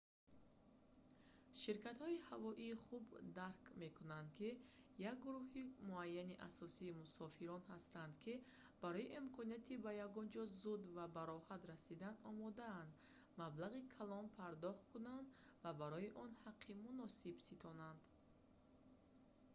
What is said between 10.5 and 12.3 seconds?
зуд ва бароҳат расидан